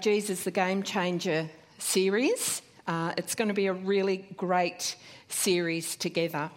Jesus 0.00 0.44
the 0.44 0.52
Game 0.52 0.84
Changer 0.84 1.50
series. 1.78 2.62
Uh, 2.86 3.12
it's 3.16 3.34
going 3.34 3.48
to 3.48 3.54
be 3.54 3.66
a 3.66 3.72
really 3.72 4.28
great 4.36 4.94
series 5.28 5.96
together. 5.96 6.52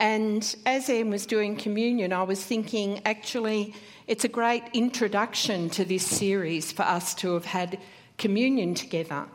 And 0.00 0.56
as 0.66 0.90
Anne 0.90 1.08
was 1.08 1.24
doing 1.24 1.54
communion, 1.54 2.12
I 2.12 2.24
was 2.24 2.44
thinking 2.44 3.00
actually 3.04 3.76
it's 4.08 4.24
a 4.24 4.28
great 4.28 4.64
introduction 4.72 5.70
to 5.70 5.84
this 5.84 6.04
series 6.04 6.72
for 6.72 6.82
us 6.82 7.14
to 7.22 7.34
have 7.34 7.44
had 7.44 7.78
communion 8.18 8.74
together. 8.74 9.26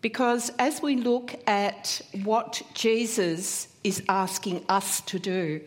Because 0.00 0.52
as 0.60 0.80
we 0.80 0.94
look 0.94 1.34
at 1.48 2.00
what 2.22 2.62
Jesus 2.74 3.66
is 3.82 4.00
asking 4.08 4.64
us 4.68 5.00
to 5.00 5.18
do, 5.18 5.60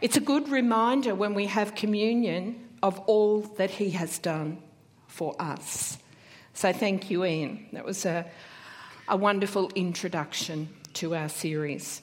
it's 0.00 0.16
a 0.16 0.20
good 0.20 0.48
reminder 0.48 1.14
when 1.14 1.34
we 1.34 1.44
have 1.44 1.74
communion 1.74 2.70
of 2.82 2.98
all 3.00 3.42
that 3.58 3.72
he 3.72 3.90
has 3.90 4.18
done 4.18 4.62
for 5.08 5.36
us. 5.38 5.98
So 6.54 6.72
thank 6.72 7.10
you, 7.10 7.24
Ian. 7.24 7.66
That 7.72 7.84
was 7.84 8.04
a, 8.04 8.26
a 9.08 9.16
wonderful 9.16 9.70
introduction 9.74 10.68
to 10.94 11.14
our 11.14 11.28
series. 11.28 12.02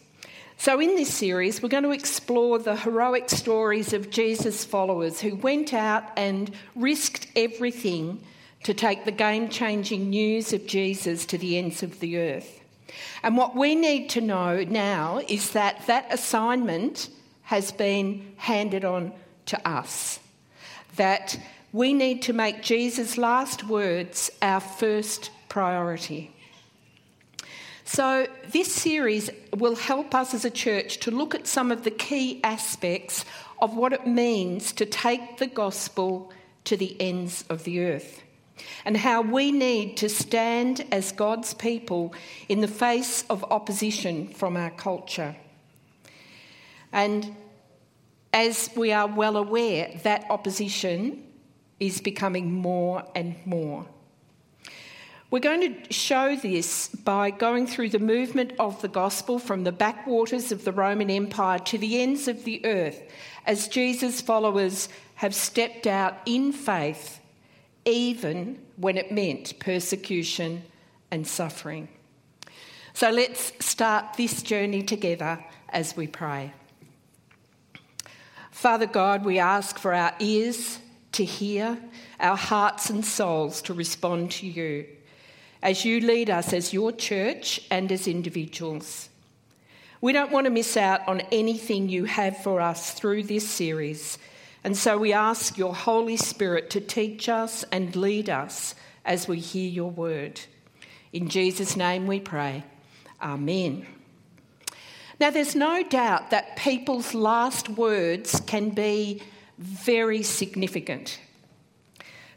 So, 0.58 0.82
in 0.82 0.96
this 0.96 1.14
series, 1.14 1.64
we're 1.64 1.70
going 1.70 1.84
to 1.84 1.92
explore 1.92 2.60
the 2.60 2.76
heroic 2.76 3.30
stories 3.30 3.94
of 3.94 4.10
Jesus' 4.10 4.66
followers 4.66 5.22
who 5.22 5.36
went 5.36 5.74
out 5.74 6.04
and 6.18 6.52
risked 6.76 7.28
everything 7.36 8.22
to 8.64 8.74
take 8.74 9.06
the 9.06 9.12
game 9.12 9.48
changing 9.48 10.10
news 10.10 10.52
of 10.52 10.68
Jesus 10.68 11.26
to 11.28 11.38
the 11.38 11.58
ends 11.58 11.82
of 11.82 12.02
the 12.02 12.18
earth. 12.18 12.60
And 13.24 13.38
what 13.38 13.56
we 13.56 13.76
need 13.76 14.10
to 14.10 14.22
know 14.22 14.64
now 14.64 15.22
is 15.30 15.52
that 15.52 15.88
that 15.88 16.08
assignment 16.12 17.10
has 17.44 17.72
been 17.72 18.34
handed 18.36 18.84
on 18.84 19.14
to 19.46 19.68
us. 19.68 20.20
That 20.98 21.40
we 21.72 21.94
need 21.94 22.22
to 22.24 22.34
make 22.34 22.64
Jesus' 22.64 23.18
last 23.18 23.68
words 23.68 24.32
our 24.42 24.60
first 24.60 25.32
priority. 25.50 26.34
So, 27.86 28.28
this 28.48 28.72
series 28.74 29.32
will 29.56 29.76
help 29.76 30.14
us 30.14 30.34
as 30.34 30.46
a 30.46 30.52
church 30.52 31.00
to 31.00 31.12
look 31.12 31.34
at 31.34 31.48
some 31.48 31.72
of 31.72 31.84
the 31.84 31.92
key 31.92 32.40
aspects 32.44 33.26
of 33.62 33.76
what 33.76 33.94
it 33.94 34.06
means 34.06 34.72
to 34.74 34.86
take 34.86 35.38
the 35.38 35.48
gospel 35.48 36.32
to 36.66 36.78
the 36.78 36.96
ends 37.00 37.44
of 37.50 37.64
the 37.64 37.84
earth 37.84 38.22
and 38.86 38.96
how 38.98 39.22
we 39.22 39.52
need 39.52 39.98
to 39.98 40.10
stand 40.10 40.86
as 40.92 41.12
God's 41.12 41.54
people 41.54 42.14
in 42.48 42.62
the 42.62 42.68
face 42.68 43.24
of 43.30 43.44
opposition 43.46 44.28
from 44.28 44.56
our 44.56 44.72
culture. 44.72 45.36
And 46.92 47.36
as 48.34 48.70
we 48.76 48.92
are 48.92 49.08
well 49.08 49.38
aware, 49.38 50.00
that 50.04 50.26
opposition 50.30 51.24
is 51.80 52.02
becoming 52.02 52.52
more 52.54 53.04
and 53.16 53.36
more. 53.46 53.86
We're 55.32 55.40
going 55.40 55.86
to 55.86 55.94
show 55.94 56.36
this 56.36 56.88
by 56.90 57.30
going 57.30 57.68
through 57.68 57.90
the 57.90 58.00
movement 58.00 58.54
of 58.58 58.82
the 58.82 58.88
gospel 58.88 59.38
from 59.38 59.64
the 59.64 59.72
backwaters 59.72 60.52
of 60.52 60.66
the 60.66 60.72
Roman 60.72 61.12
Empire 61.12 61.60
to 61.60 61.78
the 61.78 62.02
ends 62.02 62.28
of 62.28 62.46
the 62.46 62.66
earth 62.66 63.00
as 63.46 63.68
Jesus' 63.68 64.22
followers 64.22 64.90
have 65.16 65.36
stepped 65.36 65.86
out 65.86 66.18
in 66.26 66.52
faith, 66.52 67.20
even 67.86 68.60
when 68.78 68.98
it 68.98 69.12
meant 69.12 69.60
persecution 69.60 70.64
and 71.12 71.28
suffering. 71.28 71.90
So 72.94 73.12
let's 73.12 73.54
start 73.64 74.16
this 74.18 74.42
journey 74.42 74.82
together 74.82 75.46
as 75.70 75.96
we 75.96 76.08
pray. 76.08 76.54
Father 78.50 78.88
God, 78.88 79.24
we 79.24 79.38
ask 79.38 79.78
for 79.78 79.94
our 79.94 80.14
ears 80.20 80.80
to 81.20 81.26
hear, 81.26 81.78
our 82.18 82.38
hearts 82.38 82.90
and 82.90 83.04
souls 83.06 83.62
to 83.62 83.74
respond 83.74 84.32
to 84.32 84.48
you 84.48 84.86
as 85.62 85.84
you 85.84 86.00
lead 86.00 86.30
us 86.30 86.54
as 86.54 86.72
your 86.72 86.94
church 86.94 87.60
and 87.70 87.92
as 87.92 88.08
individuals. 88.08 89.10
We 90.00 90.14
don't 90.14 90.32
want 90.32 90.46
to 90.46 90.50
miss 90.50 90.78
out 90.78 91.06
on 91.10 91.20
anything 91.30 91.90
you 91.90 92.06
have 92.06 92.42
for 92.42 92.62
us 92.62 92.94
through 92.94 93.24
this 93.24 93.46
series, 93.46 94.18
and 94.64 94.78
so 94.78 94.98
we 94.98 95.12
ask 95.12 95.58
your 95.58 95.76
Holy 95.76 96.16
Spirit 96.16 96.70
to 96.70 96.80
teach 96.80 97.28
us 97.28 97.66
and 97.70 97.94
lead 97.98 98.30
us 98.30 98.74
as 99.04 99.28
we 99.28 99.40
hear 99.40 99.70
your 99.70 99.92
word. 99.92 100.40
In 101.12 101.28
Jesus' 101.28 101.76
name 101.76 102.08
we 102.08 102.22
pray. 102.22 102.64
Amen. 103.22 103.86
Now, 105.20 105.32
there's 105.32 105.54
no 105.54 105.84
doubt 105.84 106.30
that 106.30 106.56
people's 106.56 107.14
last 107.14 107.68
words 107.68 108.40
can 108.48 108.70
be 108.70 109.22
very 109.60 110.24
significant. 110.24 111.20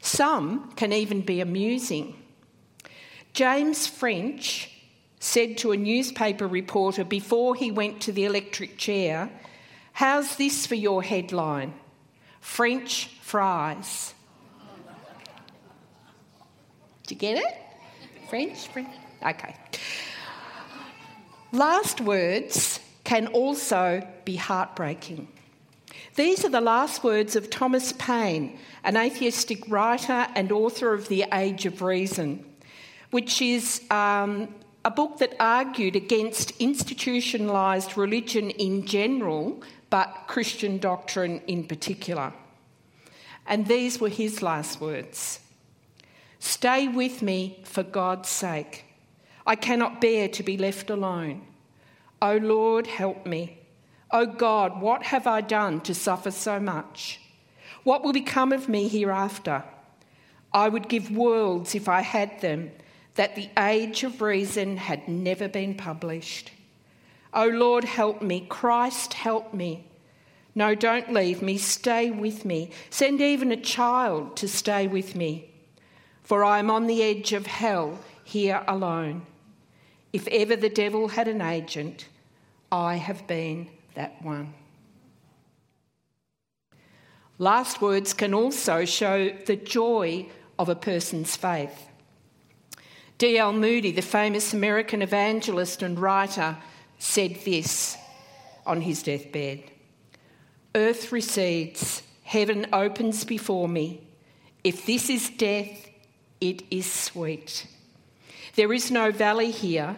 Some 0.01 0.73
can 0.73 0.91
even 0.91 1.21
be 1.21 1.39
amusing. 1.39 2.15
James 3.31 3.87
French 3.87 4.69
said 5.19 5.57
to 5.59 5.71
a 5.71 5.77
newspaper 5.77 6.45
reporter 6.45 7.05
before 7.05 7.55
he 7.55 7.71
went 7.71 8.01
to 8.01 8.11
the 8.11 8.25
electric 8.25 8.77
chair, 8.77 9.31
How's 9.93 10.35
this 10.35 10.67
for 10.67 10.75
your 10.75 11.01
headline? 11.01 11.73
French 12.41 13.09
fries. 13.21 14.13
Did 17.03 17.11
you 17.11 17.15
get 17.17 17.37
it? 17.37 18.27
French? 18.29 18.67
French? 18.67 18.89
Okay. 19.25 19.55
Last 21.51 22.01
words 22.01 22.79
can 23.03 23.27
also 23.27 24.05
be 24.25 24.35
heartbreaking. 24.35 25.27
These 26.15 26.45
are 26.45 26.49
the 26.49 26.61
last 26.61 27.03
words 27.03 27.35
of 27.35 27.49
Thomas 27.49 27.91
Paine, 27.93 28.59
an 28.83 28.97
atheistic 28.97 29.67
writer 29.67 30.27
and 30.35 30.51
author 30.51 30.93
of 30.93 31.07
The 31.07 31.25
Age 31.33 31.65
of 31.65 31.81
Reason, 31.81 32.45
which 33.09 33.41
is 33.41 33.81
um, 33.89 34.53
a 34.85 34.91
book 34.91 35.17
that 35.17 35.35
argued 35.39 35.95
against 35.95 36.59
institutionalised 36.59 37.97
religion 37.97 38.51
in 38.51 38.85
general, 38.85 39.63
but 39.89 40.25
Christian 40.27 40.77
doctrine 40.77 41.41
in 41.47 41.63
particular. 41.63 42.31
And 43.47 43.65
these 43.65 43.99
were 43.99 44.09
his 44.09 44.43
last 44.43 44.79
words 44.79 45.39
Stay 46.37 46.87
with 46.87 47.23
me 47.23 47.59
for 47.63 47.81
God's 47.81 48.29
sake. 48.29 48.85
I 49.47 49.55
cannot 49.55 49.99
bear 49.99 50.27
to 50.27 50.43
be 50.43 50.57
left 50.57 50.91
alone. 50.91 51.41
O 52.21 52.37
Lord, 52.37 52.85
help 52.85 53.25
me. 53.25 53.62
O 54.13 54.27
God, 54.27 54.79
what 54.79 55.01
have 55.03 55.25
I 55.25 55.41
done 55.41 55.81
to 55.81 55.95
suffer 55.95 56.29
so 56.29 56.59
much? 56.59 57.19
What 57.83 58.03
will 58.03 58.13
become 58.13 58.53
of 58.53 58.69
me 58.69 58.87
hereafter? 58.87 59.63
I 60.53 60.69
would 60.69 60.87
give 60.87 61.09
worlds 61.09 61.73
if 61.73 61.89
I 61.89 62.01
had 62.01 62.39
them, 62.39 62.69
that 63.15 63.35
the 63.35 63.49
age 63.57 64.03
of 64.03 64.21
reason 64.21 64.77
had 64.77 65.07
never 65.07 65.47
been 65.47 65.73
published. 65.73 66.51
O 67.33 67.47
Lord, 67.47 67.83
help 67.85 68.21
me. 68.21 68.45
Christ, 68.47 69.15
help 69.15 69.51
me. 69.51 69.83
No, 70.53 70.75
don't 70.75 71.11
leave 71.11 71.41
me. 71.41 71.57
Stay 71.57 72.11
with 72.11 72.45
me. 72.45 72.69
Send 72.91 73.19
even 73.19 73.51
a 73.51 73.57
child 73.57 74.37
to 74.37 74.47
stay 74.47 74.85
with 74.85 75.15
me. 75.15 75.49
For 76.21 76.43
I 76.43 76.59
am 76.59 76.69
on 76.69 76.85
the 76.85 77.01
edge 77.01 77.33
of 77.33 77.47
hell 77.47 77.97
here 78.23 78.63
alone. 78.67 79.25
If 80.13 80.27
ever 80.27 80.55
the 80.55 80.69
devil 80.69 81.07
had 81.07 81.27
an 81.27 81.41
agent, 81.41 82.07
I 82.71 82.97
have 82.97 83.25
been 83.25 83.69
that 83.95 84.21
one. 84.21 84.53
Last 87.39 87.81
words 87.81 88.13
can 88.13 88.33
also 88.33 88.85
show 88.85 89.29
the 89.45 89.55
joy 89.55 90.27
of 90.59 90.69
a 90.69 90.75
person's 90.75 91.35
faith. 91.35 91.87
D.L. 93.17 93.53
Moody, 93.53 93.91
the 93.91 94.01
famous 94.01 94.53
American 94.53 95.01
evangelist 95.01 95.81
and 95.81 95.99
writer, 95.99 96.57
said 96.99 97.37
this 97.43 97.97
on 98.65 98.81
his 98.81 99.03
deathbed 99.03 99.63
Earth 100.75 101.11
recedes, 101.11 102.01
heaven 102.23 102.65
opens 102.73 103.23
before 103.23 103.67
me. 103.67 104.01
If 104.63 104.85
this 104.85 105.09
is 105.09 105.29
death, 105.29 105.89
it 106.41 106.63
is 106.71 106.91
sweet. 106.91 107.67
There 108.55 108.73
is 108.73 108.89
no 108.89 109.11
valley 109.11 109.51
here. 109.51 109.95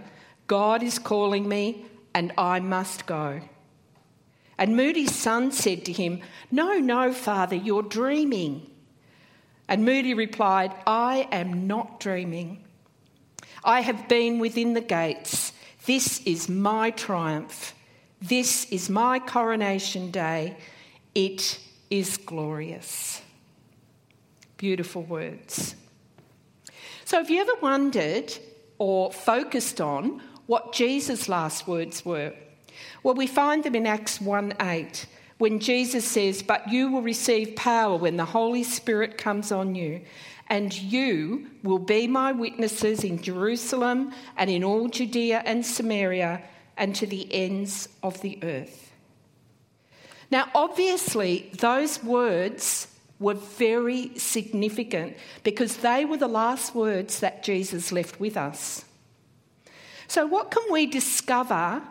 God 0.47 0.83
is 0.83 0.99
calling 0.99 1.47
me, 1.47 1.85
and 2.13 2.33
I 2.37 2.59
must 2.59 3.05
go. 3.05 3.41
And 4.57 4.75
Moody's 4.75 5.13
son 5.13 5.51
said 5.51 5.85
to 5.85 5.91
him, 5.91 6.21
No, 6.51 6.79
no, 6.79 7.11
father, 7.11 7.55
you're 7.55 7.83
dreaming. 7.83 8.69
And 9.67 9.83
Moody 9.83 10.13
replied, 10.13 10.73
I 10.85 11.27
am 11.31 11.67
not 11.67 11.99
dreaming. 11.99 12.63
I 13.63 13.81
have 13.81 14.07
been 14.07 14.39
within 14.39 14.73
the 14.73 14.81
gates. 14.81 15.51
This 15.85 16.21
is 16.21 16.47
my 16.47 16.91
triumph. 16.91 17.73
This 18.21 18.65
is 18.71 18.89
my 18.89 19.19
coronation 19.19 20.11
day. 20.11 20.57
It 21.13 21.59
is 21.89 22.17
glorious. 22.17 23.21
Beautiful 24.57 25.03
words. 25.03 25.75
So, 27.03 27.17
have 27.17 27.29
you 27.29 27.41
ever 27.41 27.53
wondered 27.61 28.33
or 28.77 29.11
focused 29.11 29.81
on 29.81 30.21
what 30.47 30.73
Jesus' 30.73 31.27
last 31.27 31.67
words 31.67 32.05
were? 32.05 32.33
Well, 33.05 33.13
we 33.13 33.27
find 33.27 33.63
them 33.63 33.75
in 33.75 33.85
Acts 33.85 34.19
1 34.19 34.55
8, 34.59 35.05
when 35.37 35.59
Jesus 35.59 36.03
says, 36.03 36.41
But 36.41 36.71
you 36.71 36.91
will 36.91 37.03
receive 37.03 37.55
power 37.55 37.95
when 37.95 38.17
the 38.17 38.25
Holy 38.25 38.63
Spirit 38.63 39.15
comes 39.15 39.51
on 39.51 39.75
you, 39.75 40.01
and 40.47 40.73
you 40.73 41.45
will 41.61 41.77
be 41.77 42.07
my 42.07 42.31
witnesses 42.31 43.03
in 43.03 43.21
Jerusalem 43.21 44.11
and 44.37 44.49
in 44.49 44.63
all 44.63 44.87
Judea 44.87 45.43
and 45.45 45.63
Samaria 45.63 46.41
and 46.77 46.95
to 46.95 47.05
the 47.05 47.31
ends 47.31 47.89
of 48.01 48.19
the 48.21 48.39
earth. 48.41 48.91
Now, 50.31 50.49
obviously, 50.55 51.51
those 51.59 52.03
words 52.03 52.87
were 53.19 53.35
very 53.35 54.17
significant 54.17 55.15
because 55.43 55.77
they 55.77 56.05
were 56.05 56.17
the 56.17 56.27
last 56.27 56.73
words 56.73 57.19
that 57.19 57.43
Jesus 57.43 57.91
left 57.91 58.19
with 58.19 58.35
us. 58.35 58.83
So, 60.07 60.25
what 60.25 60.49
can 60.49 60.63
we 60.71 60.87
discover 60.87 61.83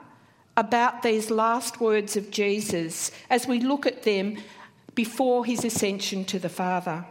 about 0.56 1.02
these 1.02 1.30
last 1.30 1.80
words 1.80 2.16
of 2.16 2.30
Jesus 2.30 3.10
as 3.28 3.46
we 3.46 3.60
look 3.60 3.86
at 3.86 4.04
them 4.04 4.36
before 4.94 5.44
his 5.44 5.64
ascension 5.64 6.24
to 6.26 6.38
the 6.38 6.48
Father? 6.48 7.04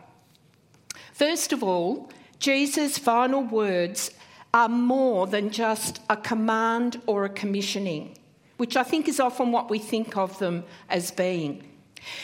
First 1.14 1.54
of 1.54 1.64
all, 1.64 2.10
Jesus' 2.40 2.98
final 2.98 3.44
words 3.44 4.12
are 4.54 4.70
more 4.70 5.28
than 5.28 5.50
just 5.50 6.00
a 6.10 6.18
command 6.18 7.02
or 7.08 7.26
a 7.26 7.30
commissioning, 7.30 8.18
which 8.58 8.78
I 8.78 8.84
think 8.84 9.08
is 9.08 9.20
often 9.20 9.52
what 9.52 9.70
we 9.70 9.80
think 9.80 10.16
of 10.16 10.38
them 10.40 10.64
as 10.90 11.12
being. 11.12 11.64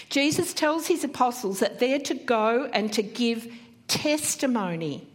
Jesus 0.09 0.53
tells 0.53 0.87
his 0.87 1.03
apostles 1.03 1.59
that 1.59 1.79
they're 1.79 1.99
to 1.99 2.13
go 2.13 2.69
and 2.73 2.91
to 2.93 3.01
give 3.01 3.51
testimony 3.87 5.07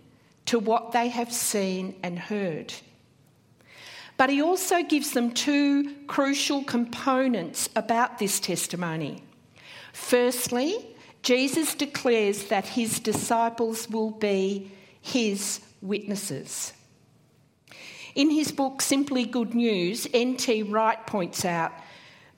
to 0.47 0.59
what 0.59 0.93
they 0.93 1.09
have 1.09 1.33
seen 1.33 1.95
and 2.03 2.19
heard. 2.19 2.73
But 4.17 4.31
he 4.31 4.41
also 4.41 4.83
gives 4.83 5.13
them 5.13 5.33
two 5.33 5.95
crucial 6.07 6.63
components 6.63 7.69
about 7.75 8.19
this 8.19 8.39
testimony. 8.39 9.23
Firstly, 9.93 10.95
Jesus 11.23 11.75
declares 11.75 12.45
that 12.45 12.67
his 12.67 13.01
disciples 13.01 13.89
will 13.89 14.11
be 14.11 14.71
his 15.01 15.61
witnesses. 15.81 16.73
In 18.15 18.31
his 18.31 18.53
book, 18.53 18.81
Simply 18.81 19.25
Good 19.25 19.55
News, 19.55 20.07
N.T. 20.15 20.65
Wright 20.65 21.05
points 21.07 21.45
out 21.45 21.73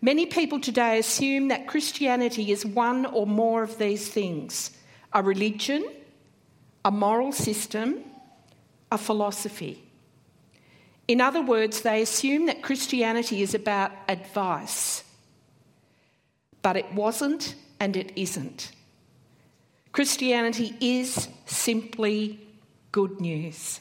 many 0.00 0.24
people 0.24 0.60
today 0.60 0.98
assume 0.98 1.48
that 1.48 1.66
Christianity 1.66 2.50
is 2.50 2.64
one 2.64 3.04
or 3.06 3.26
more 3.26 3.62
of 3.62 3.78
these 3.78 4.08
things 4.08 4.70
a 5.12 5.22
religion, 5.22 5.84
a 6.84 6.90
moral 6.90 7.32
system, 7.32 8.02
a 8.90 8.98
philosophy. 8.98 9.85
In 11.08 11.20
other 11.20 11.42
words, 11.42 11.82
they 11.82 12.02
assume 12.02 12.46
that 12.46 12.62
Christianity 12.62 13.42
is 13.42 13.54
about 13.54 13.92
advice. 14.08 15.04
But 16.62 16.76
it 16.76 16.92
wasn't 16.92 17.54
and 17.78 17.96
it 17.96 18.12
isn't. 18.16 18.72
Christianity 19.92 20.74
is 20.80 21.28
simply 21.46 22.40
good 22.92 23.20
news. 23.20 23.80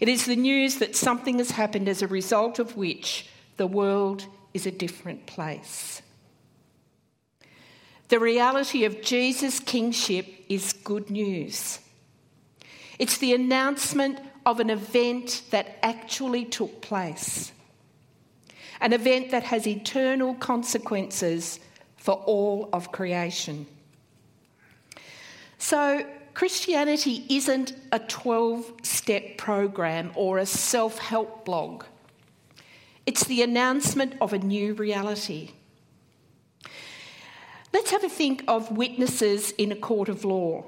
It 0.00 0.08
is 0.08 0.26
the 0.26 0.36
news 0.36 0.76
that 0.76 0.96
something 0.96 1.38
has 1.38 1.52
happened 1.52 1.88
as 1.88 2.02
a 2.02 2.06
result 2.06 2.58
of 2.58 2.76
which 2.76 3.28
the 3.56 3.66
world 3.66 4.26
is 4.54 4.66
a 4.66 4.70
different 4.70 5.26
place. 5.26 6.02
The 8.08 8.18
reality 8.20 8.84
of 8.84 9.02
Jesus' 9.02 9.60
kingship 9.60 10.26
is 10.48 10.72
good 10.72 11.10
news. 11.10 11.80
It's 12.98 13.18
the 13.18 13.34
announcement 13.34 14.18
of 14.46 14.60
an 14.60 14.70
event 14.70 15.42
that 15.50 15.76
actually 15.82 16.44
took 16.44 16.80
place, 16.80 17.52
an 18.80 18.92
event 18.92 19.32
that 19.32 19.42
has 19.42 19.66
eternal 19.66 20.34
consequences 20.36 21.58
for 21.96 22.14
all 22.14 22.68
of 22.72 22.92
creation. 22.92 23.66
So, 25.58 26.06
Christianity 26.34 27.24
isn't 27.28 27.74
a 27.90 27.98
12 27.98 28.72
step 28.82 29.36
program 29.36 30.12
or 30.14 30.38
a 30.38 30.46
self 30.46 30.98
help 30.98 31.44
blog. 31.44 31.84
It's 33.06 33.24
the 33.24 33.42
announcement 33.42 34.14
of 34.20 34.32
a 34.32 34.38
new 34.38 34.74
reality. 34.74 35.52
Let's 37.72 37.90
have 37.90 38.04
a 38.04 38.08
think 38.08 38.44
of 38.46 38.70
witnesses 38.70 39.52
in 39.52 39.72
a 39.72 39.76
court 39.76 40.08
of 40.08 40.24
law. 40.24 40.66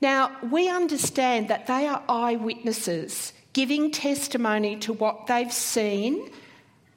Now, 0.00 0.36
we 0.42 0.68
understand 0.68 1.48
that 1.48 1.66
they 1.66 1.86
are 1.86 2.02
eyewitnesses 2.08 3.32
giving 3.52 3.90
testimony 3.90 4.76
to 4.76 4.92
what 4.92 5.26
they've 5.26 5.52
seen 5.52 6.30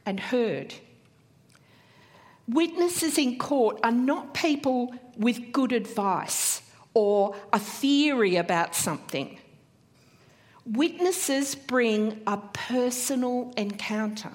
and 0.05 0.19
heard. 0.19 0.73
Witnesses 2.47 3.17
in 3.17 3.37
court 3.39 3.79
are 3.83 3.91
not 3.91 4.33
people 4.33 4.93
with 5.17 5.51
good 5.51 5.71
advice 5.71 6.61
or 6.93 7.35
a 7.53 7.59
theory 7.59 8.35
about 8.35 8.75
something. 8.75 9.39
Witnesses 10.65 11.55
bring 11.55 12.21
a 12.27 12.37
personal 12.37 13.53
encounter. 13.57 14.31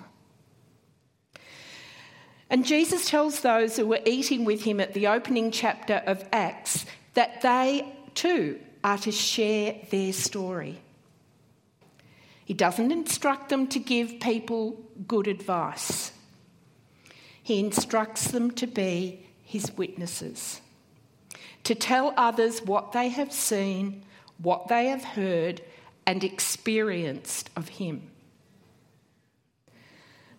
And 2.49 2.65
Jesus 2.65 3.09
tells 3.09 3.41
those 3.41 3.77
who 3.77 3.87
were 3.87 4.01
eating 4.07 4.45
with 4.45 4.63
him 4.63 4.81
at 4.81 4.95
the 4.95 5.09
opening 5.09 5.51
chapter 5.51 6.03
of 6.07 6.25
Acts 6.33 6.87
that 7.15 7.43
they 7.43 7.96
too 8.17 8.59
are 8.83 8.99
to 8.99 9.13
share 9.13 9.77
their 9.91 10.13
story. 10.13 10.81
He 12.45 12.55
doesn't 12.55 12.93
instruct 12.93 13.49
them 13.49 13.67
to 13.69 13.79
give 13.79 14.21
people 14.21 14.81
good 15.07 15.27
advice, 15.27 16.13
he 17.43 17.61
instructs 17.61 18.29
them 18.29 18.51
to 18.53 18.67
be 18.67 19.27
his 19.45 19.77
witnesses, 19.77 20.61
to 21.63 21.75
tell 21.75 22.13
others 22.17 22.63
what 22.63 22.93
they 22.93 23.09
have 23.09 23.33
seen, 23.33 24.03
what 24.39 24.69
they 24.69 24.87
have 24.87 25.05
heard, 25.05 25.63
and 26.07 26.23
experienced 26.25 27.51
of 27.57 27.69
him. 27.69 28.11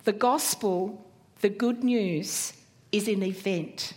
The 0.04 0.14
gospel, 0.14 1.06
the 1.42 1.50
good 1.50 1.84
news, 1.84 2.54
is 2.92 3.08
an 3.10 3.24
event. 3.24 3.94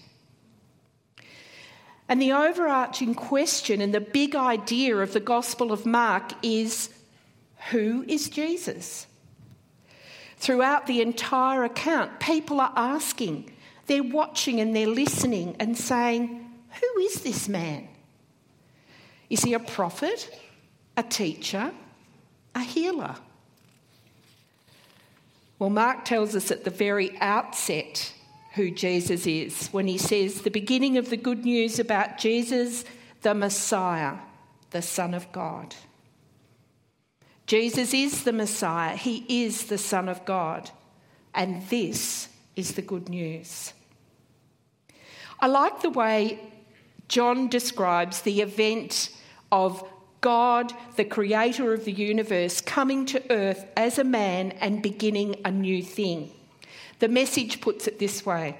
And 2.10 2.20
the 2.20 2.32
overarching 2.32 3.14
question 3.14 3.80
and 3.80 3.94
the 3.94 4.00
big 4.00 4.34
idea 4.34 4.96
of 4.96 5.12
the 5.12 5.20
Gospel 5.20 5.70
of 5.70 5.86
Mark 5.86 6.32
is 6.42 6.90
who 7.70 8.04
is 8.08 8.28
Jesus? 8.28 9.06
Throughout 10.36 10.88
the 10.88 11.02
entire 11.02 11.62
account, 11.62 12.18
people 12.18 12.60
are 12.60 12.72
asking, 12.74 13.52
they're 13.86 14.02
watching 14.02 14.60
and 14.60 14.74
they're 14.74 14.88
listening 14.88 15.54
and 15.60 15.78
saying, 15.78 16.50
Who 16.80 17.00
is 17.02 17.22
this 17.22 17.48
man? 17.48 17.86
Is 19.28 19.44
he 19.44 19.54
a 19.54 19.60
prophet, 19.60 20.36
a 20.96 21.04
teacher, 21.04 21.70
a 22.56 22.60
healer? 22.60 23.14
Well, 25.60 25.70
Mark 25.70 26.05
tells 26.05 26.34
us 26.34 26.50
at 26.50 26.64
the 26.64 26.70
very 26.70 27.17
outset 27.20 28.12
who 28.54 28.70
Jesus 28.70 29.26
is 29.26 29.69
when 29.69 29.86
he 29.86 29.98
says 29.98 30.42
the 30.42 30.50
beginning 30.50 30.96
of 30.98 31.10
the 31.10 31.16
good 31.16 31.44
news 31.44 31.78
about 31.78 32.19
Jesus, 32.19 32.84
the 33.22 33.34
Messiah, 33.34 34.16
the 34.70 34.82
Son 34.82 35.14
of 35.14 35.30
God. 35.32 35.74
Jesus 37.46 37.94
is 37.94 38.24
the 38.24 38.32
Messiah, 38.32 38.96
he 38.96 39.44
is 39.44 39.64
the 39.64 39.78
Son 39.78 40.08
of 40.08 40.24
God, 40.24 40.70
and 41.34 41.66
this 41.69 42.28
is 42.56 42.74
the 42.74 42.82
good 42.82 43.08
news. 43.08 43.72
I 45.40 45.46
like 45.46 45.80
the 45.80 45.90
way 45.90 46.38
John 47.08 47.48
describes 47.48 48.22
the 48.22 48.40
event 48.40 49.10
of 49.50 49.82
God, 50.20 50.72
the 50.96 51.04
creator 51.04 51.72
of 51.72 51.84
the 51.84 51.92
universe, 51.92 52.60
coming 52.60 53.06
to 53.06 53.32
earth 53.32 53.64
as 53.76 53.98
a 53.98 54.04
man 54.04 54.52
and 54.52 54.82
beginning 54.82 55.36
a 55.44 55.50
new 55.50 55.82
thing. 55.82 56.30
The 57.00 57.08
message 57.08 57.60
puts 57.60 57.88
it 57.88 57.98
this 57.98 58.24
way 58.24 58.58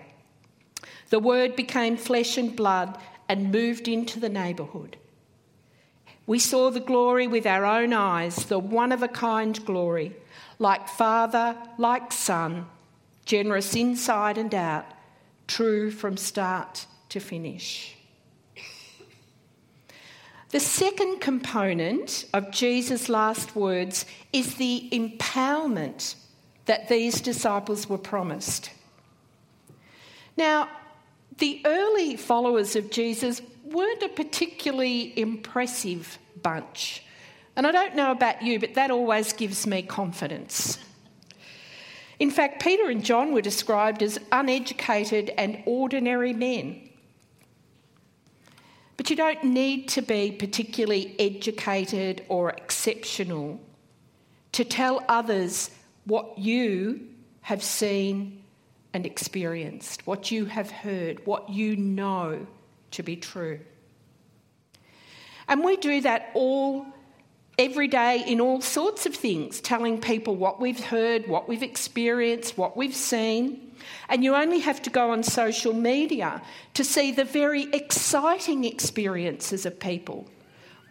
The 1.11 1.21
Word 1.21 1.55
became 1.55 1.97
flesh 1.97 2.37
and 2.37 2.57
blood 2.57 2.99
and 3.29 3.53
moved 3.53 3.87
into 3.87 4.19
the 4.19 4.29
neighbourhood. 4.29 4.97
We 6.27 6.39
saw 6.39 6.71
the 6.71 6.81
glory 6.81 7.27
with 7.27 7.47
our 7.47 7.65
own 7.65 7.93
eyes, 7.93 8.47
the 8.47 8.59
one 8.59 8.93
of 8.93 9.03
a 9.03 9.09
kind 9.09 9.65
glory, 9.65 10.17
like 10.59 10.89
Father, 10.89 11.57
like 11.79 12.13
Son, 12.13 12.67
generous 13.25 13.75
inside 13.75 14.39
and 14.39 14.55
out, 14.55 14.87
true 15.47 15.91
from 15.91 16.17
start 16.17 16.87
to 17.11 17.21
finish. 17.21 17.97
The 20.51 20.61
second 20.61 21.21
component 21.21 22.25
of 22.33 22.51
Jesus' 22.51 23.09
last 23.09 23.55
words 23.55 24.05
is 24.33 24.55
the 24.55 24.89
empowerment 24.93 26.15
that 26.67 26.89
these 26.89 27.21
disciples 27.21 27.89
were 27.89 27.99
promised. 27.99 28.71
Now, 30.37 30.69
the 31.39 31.61
early 31.65 32.17
followers 32.17 32.77
of 32.77 32.91
Jesus 32.91 33.43
weren't 33.65 34.03
a 34.03 34.09
particularly 34.09 35.19
impressive 35.19 36.19
bunch. 36.43 37.03
And 37.57 37.67
I 37.67 37.73
don't 37.73 37.97
know 37.97 38.11
about 38.11 38.43
you, 38.43 38.59
but 38.59 38.75
that 38.75 38.91
always 38.91 39.33
gives 39.33 39.67
me 39.67 39.83
confidence. 39.83 40.79
In 42.19 42.31
fact, 42.31 42.63
Peter 42.63 42.91
and 42.91 43.05
John 43.05 43.33
were 43.33 43.41
described 43.41 44.03
as 44.03 44.19
uneducated 44.31 45.31
and 45.39 45.63
ordinary 45.65 46.35
men. 46.35 46.89
But 48.97 49.09
you 49.09 49.17
don't 49.17 49.43
need 49.43 49.89
to 49.91 50.03
be 50.03 50.31
particularly 50.31 51.17
educated 51.19 52.25
or 52.29 52.51
exceptional 52.51 53.59
to 54.53 54.65
tell 54.65 55.03
others 55.09 55.71
what 56.11 56.39
you 56.39 57.07
have 57.41 57.63
seen 57.63 58.43
and 58.93 59.07
experienced, 59.07 60.05
what 60.09 60.33
you 60.33 60.45
have 60.47 60.69
heard, 60.69 61.25
what 61.25 61.49
you 61.49 61.77
know 61.77 62.47
to 62.91 63.03
be 63.05 63.15
true. 63.15 63.61
And 65.47 65.63
we 65.63 65.77
do 65.77 66.01
that 66.01 66.31
all 66.35 66.85
every 67.61 67.87
day 67.87 68.25
in 68.27 68.41
all 68.41 68.61
sorts 68.61 69.07
of 69.07 69.15
things, 69.15 69.61
telling 69.61 70.01
people 70.01 70.35
what 70.35 70.61
we've 70.61 70.81
heard, 70.81 71.29
what 71.29 71.49
we've 71.49 71.63
experienced, 71.63 72.59
what 72.59 72.77
we've 72.77 72.97
seen. 72.97 73.73
And 74.09 74.25
you 74.25 74.35
only 74.35 74.59
have 74.59 74.83
to 74.83 74.91
go 74.91 75.13
on 75.13 75.23
social 75.23 75.73
media 75.73 76.43
to 76.75 76.83
see 76.83 77.13
the 77.13 77.25
very 77.25 77.69
exciting 77.73 78.65
experiences 78.65 79.65
of 79.65 79.79
people 79.79 80.29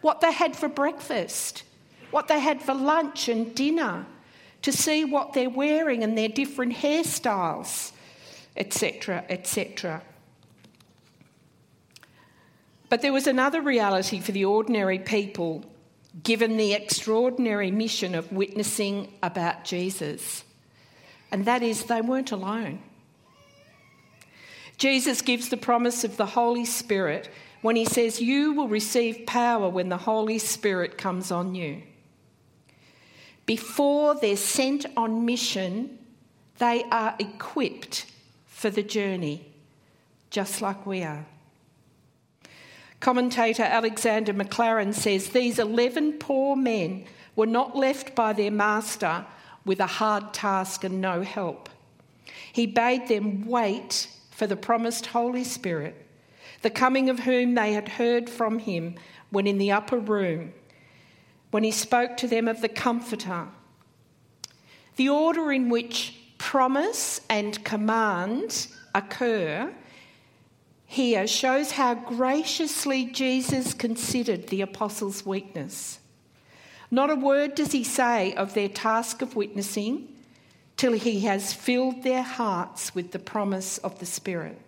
what 0.00 0.22
they 0.22 0.32
had 0.32 0.56
for 0.56 0.66
breakfast, 0.66 1.62
what 2.10 2.26
they 2.26 2.40
had 2.40 2.62
for 2.62 2.72
lunch 2.72 3.28
and 3.28 3.54
dinner, 3.54 4.06
to 4.62 4.72
see 4.72 5.04
what 5.04 5.32
they're 5.32 5.50
wearing 5.50 6.02
and 6.02 6.16
their 6.16 6.28
different 6.28 6.74
hairstyles, 6.74 7.92
etc., 8.56 9.24
etc. 9.28 10.02
But 12.88 13.02
there 13.02 13.12
was 13.12 13.26
another 13.26 13.60
reality 13.60 14.20
for 14.20 14.32
the 14.32 14.44
ordinary 14.44 14.98
people 14.98 15.64
given 16.22 16.56
the 16.56 16.74
extraordinary 16.74 17.70
mission 17.70 18.14
of 18.14 18.32
witnessing 18.32 19.12
about 19.22 19.64
Jesus, 19.64 20.44
and 21.30 21.44
that 21.44 21.62
is 21.62 21.84
they 21.84 22.00
weren't 22.00 22.32
alone. 22.32 22.82
Jesus 24.76 25.22
gives 25.22 25.50
the 25.50 25.56
promise 25.56 26.04
of 26.04 26.16
the 26.16 26.26
Holy 26.26 26.64
Spirit 26.64 27.30
when 27.62 27.76
he 27.76 27.84
says, 27.84 28.20
You 28.20 28.54
will 28.54 28.66
receive 28.66 29.26
power 29.26 29.68
when 29.68 29.88
the 29.88 29.98
Holy 29.98 30.38
Spirit 30.38 30.98
comes 30.98 31.30
on 31.30 31.54
you. 31.54 31.82
Before 33.50 34.14
they're 34.14 34.36
sent 34.36 34.86
on 34.96 35.26
mission, 35.26 35.98
they 36.58 36.84
are 36.84 37.16
equipped 37.18 38.06
for 38.46 38.70
the 38.70 38.84
journey, 38.84 39.44
just 40.30 40.62
like 40.62 40.86
we 40.86 41.02
are. 41.02 41.26
Commentator 43.00 43.64
Alexander 43.64 44.32
McLaren 44.32 44.94
says 44.94 45.30
these 45.30 45.58
11 45.58 46.18
poor 46.20 46.54
men 46.54 47.06
were 47.34 47.44
not 47.44 47.74
left 47.74 48.14
by 48.14 48.32
their 48.32 48.52
master 48.52 49.26
with 49.64 49.80
a 49.80 49.86
hard 49.98 50.32
task 50.32 50.84
and 50.84 51.00
no 51.00 51.22
help. 51.22 51.68
He 52.52 52.66
bade 52.66 53.08
them 53.08 53.48
wait 53.48 54.06
for 54.30 54.46
the 54.46 54.54
promised 54.54 55.06
Holy 55.06 55.42
Spirit, 55.42 56.06
the 56.62 56.70
coming 56.70 57.10
of 57.10 57.18
whom 57.18 57.56
they 57.56 57.72
had 57.72 57.88
heard 57.88 58.30
from 58.30 58.60
him 58.60 58.94
when 59.30 59.48
in 59.48 59.58
the 59.58 59.72
upper 59.72 59.98
room, 59.98 60.52
when 61.50 61.64
he 61.64 61.70
spoke 61.70 62.16
to 62.16 62.28
them 62.28 62.48
of 62.48 62.60
the 62.60 62.68
Comforter. 62.68 63.48
The 64.96 65.08
order 65.08 65.52
in 65.52 65.68
which 65.68 66.16
promise 66.38 67.20
and 67.28 67.62
command 67.64 68.68
occur 68.94 69.72
here 70.86 71.26
shows 71.26 71.72
how 71.72 71.94
graciously 71.94 73.04
Jesus 73.06 73.74
considered 73.74 74.48
the 74.48 74.60
apostles' 74.60 75.24
weakness. 75.24 76.00
Not 76.90 77.10
a 77.10 77.14
word 77.14 77.54
does 77.54 77.70
he 77.70 77.84
say 77.84 78.34
of 78.34 78.54
their 78.54 78.68
task 78.68 79.22
of 79.22 79.36
witnessing 79.36 80.08
till 80.76 80.94
he 80.94 81.20
has 81.20 81.52
filled 81.52 82.02
their 82.02 82.22
hearts 82.22 82.94
with 82.94 83.12
the 83.12 83.18
promise 83.18 83.78
of 83.78 84.00
the 84.00 84.06
Spirit. 84.06 84.60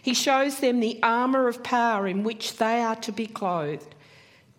He 0.00 0.14
shows 0.14 0.60
them 0.60 0.78
the 0.78 1.00
armour 1.02 1.48
of 1.48 1.64
power 1.64 2.06
in 2.06 2.22
which 2.22 2.58
they 2.58 2.80
are 2.80 2.96
to 2.96 3.10
be 3.10 3.26
clothed 3.26 3.93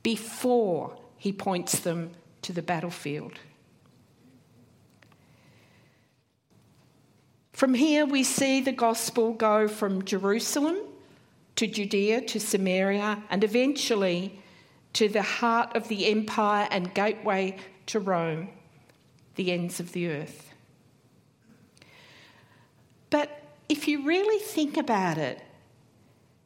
before 0.06 0.96
he 1.18 1.34
points 1.34 1.80
them 1.80 2.12
to 2.44 2.54
the 2.54 2.62
battlefield. 2.62 3.40
From 7.54 7.74
here, 7.74 8.06
we 8.06 8.24
see 8.24 8.62
the 8.62 8.72
gospel 8.72 9.34
go 9.34 9.68
from 9.68 10.06
Jerusalem 10.06 10.78
to 11.56 11.66
Judea 11.66 12.22
to 12.22 12.40
Samaria 12.40 13.24
and 13.32 13.44
eventually 13.44 14.40
to 14.94 15.10
the 15.10 15.24
heart 15.24 15.76
of 15.76 15.88
the 15.88 16.06
empire 16.06 16.68
and 16.70 16.94
gateway 16.94 17.58
to 17.88 18.00
Rome, 18.00 18.50
the 19.34 19.52
ends 19.52 19.80
of 19.80 19.92
the 19.94 20.08
earth. 20.10 20.54
But 23.10 23.42
if 23.70 23.88
you 23.88 24.06
really 24.06 24.40
think 24.40 24.78
about 24.78 25.18
it, 25.18 25.42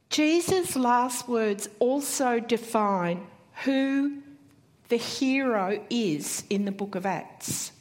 Jesus' 0.08 0.76
last 0.76 1.28
words 1.28 1.68
also 1.78 2.40
define 2.40 3.26
who 3.64 4.18
the 4.88 4.96
hero 4.96 5.84
is 5.90 6.44
in 6.50 6.64
the 6.64 6.72
book 6.72 6.94
of 6.94 7.06
Acts. 7.06 7.72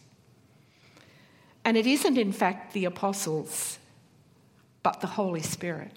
And 1.65 1.77
it 1.77 1.88
isn't, 1.88 2.17
in 2.17 2.31
fact, 2.31 2.74
the 2.74 2.86
apostles, 2.86 3.79
but 4.83 5.01
the 5.01 5.07
Holy 5.07 5.41
Spirit. 5.41 5.91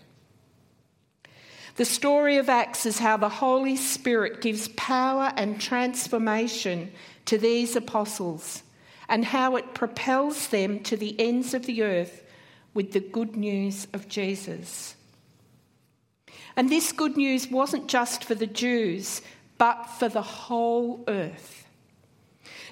The 1.77 1.85
story 1.85 2.37
of 2.37 2.49
Acts 2.49 2.85
is 2.85 2.99
how 2.99 3.17
the 3.17 3.29
Holy 3.29 3.77
Spirit 3.77 4.41
gives 4.43 4.69
power 4.69 5.33
and 5.37 5.61
transformation 5.61 6.93
to 7.25 7.39
these 7.39 7.77
apostles 7.77 8.63
and 9.09 9.25
how 9.25 9.57
it 9.57 9.75
propels 9.75 10.49
them 10.49 10.81
to 10.81 10.97
the 10.97 11.19
ends 11.19 11.55
of 11.55 11.67
the 11.67 11.83
earth 11.83 12.25
with 12.75 12.93
the 12.93 13.01
good 13.01 13.37
news 13.37 13.87
of 13.93 14.09
Jesus. 14.09 14.97
And 16.57 16.69
this 16.69 16.93
good 16.93 17.17
news 17.17 17.49
wasn't 17.49 17.89
just 17.89 18.25
for 18.25 18.35
the 18.35 18.47
Jews, 18.47 19.23
but 19.63 19.85
for 19.85 20.09
the 20.09 20.23
whole 20.23 21.05
earth. 21.07 21.69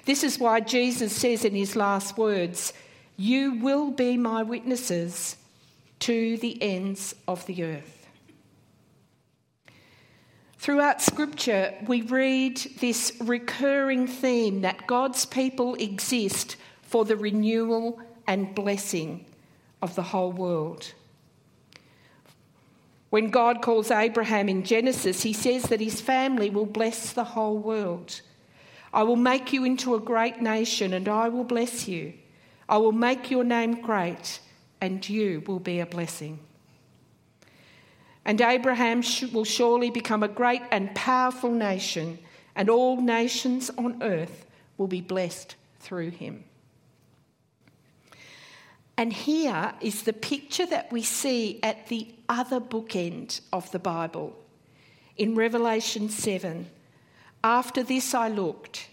This 0.03 0.25
is 0.25 0.37
why 0.37 0.59
Jesus 0.59 1.15
says 1.15 1.45
in 1.45 1.55
his 1.55 1.77
last 1.77 2.17
words, 2.17 2.73
you 3.15 3.53
will 3.61 3.91
be 3.91 4.17
my 4.17 4.43
witnesses 4.43 5.37
to 5.99 6.35
the 6.39 6.61
ends 6.61 7.15
of 7.29 7.45
the 7.45 7.63
earth. 7.63 8.07
Throughout 10.57 11.01
Scripture, 11.01 11.73
we 11.87 12.01
read 12.01 12.57
this 12.81 13.13
recurring 13.21 14.05
theme 14.05 14.59
that 14.59 14.85
God's 14.85 15.25
people 15.25 15.75
exist 15.75 16.57
for 16.81 17.05
the 17.05 17.15
renewal 17.15 18.01
and 18.27 18.53
blessing 18.53 19.23
of 19.81 19.95
the 19.95 20.03
whole 20.03 20.33
world. 20.33 20.93
When 23.11 23.29
God 23.29 23.61
calls 23.61 23.91
Abraham 23.91 24.47
in 24.47 24.63
Genesis, 24.63 25.21
he 25.21 25.33
says 25.33 25.63
that 25.63 25.81
his 25.81 25.99
family 25.99 26.49
will 26.49 26.65
bless 26.65 27.11
the 27.11 27.25
whole 27.25 27.57
world. 27.57 28.21
I 28.93 29.03
will 29.03 29.17
make 29.17 29.51
you 29.51 29.65
into 29.65 29.95
a 29.95 29.99
great 29.99 30.41
nation 30.41 30.93
and 30.93 31.09
I 31.09 31.27
will 31.27 31.43
bless 31.43 31.89
you. 31.89 32.13
I 32.69 32.77
will 32.77 32.93
make 32.93 33.29
your 33.29 33.43
name 33.43 33.81
great, 33.81 34.39
and 34.79 35.07
you 35.09 35.43
will 35.45 35.59
be 35.59 35.81
a 35.81 35.85
blessing. 35.85 36.39
And 38.23 38.39
Abraham 38.39 39.03
will 39.33 39.43
surely 39.43 39.89
become 39.89 40.23
a 40.23 40.29
great 40.29 40.61
and 40.71 40.95
powerful 40.95 41.51
nation, 41.51 42.17
and 42.55 42.69
all 42.69 43.01
nations 43.01 43.69
on 43.77 44.01
earth 44.01 44.45
will 44.77 44.87
be 44.87 45.01
blessed 45.01 45.57
through 45.81 46.11
him. 46.11 46.45
And 49.01 49.11
here 49.11 49.73
is 49.81 50.03
the 50.03 50.13
picture 50.13 50.67
that 50.67 50.91
we 50.91 51.01
see 51.01 51.59
at 51.63 51.87
the 51.87 52.13
other 52.29 52.59
bookend 52.59 53.41
of 53.51 53.71
the 53.71 53.79
Bible 53.79 54.37
in 55.17 55.33
Revelation 55.33 56.07
7. 56.07 56.69
After 57.43 57.81
this 57.81 58.13
I 58.13 58.27
looked 58.27 58.89